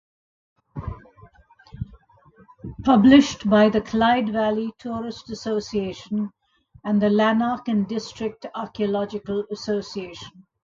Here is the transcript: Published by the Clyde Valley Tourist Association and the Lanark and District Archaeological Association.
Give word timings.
Published 2.83 3.47
by 3.47 3.69
the 3.69 3.81
Clyde 3.81 4.29
Valley 4.29 4.71
Tourist 4.79 5.29
Association 5.29 6.31
and 6.83 6.99
the 6.99 7.11
Lanark 7.11 7.67
and 7.67 7.87
District 7.87 8.47
Archaeological 8.55 9.45
Association. 9.51 10.41